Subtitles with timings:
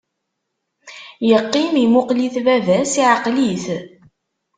[1.29, 3.65] Yeqqim imuqel-it baba-s, iɛqel-it.